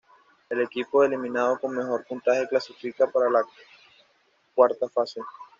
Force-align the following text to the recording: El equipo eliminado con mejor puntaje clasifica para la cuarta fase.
El 0.49 0.61
equipo 0.63 1.03
eliminado 1.03 1.59
con 1.59 1.77
mejor 1.77 2.03
puntaje 2.07 2.47
clasifica 2.47 3.05
para 3.05 3.29
la 3.29 3.43
cuarta 4.55 4.89
fase. 4.89 5.21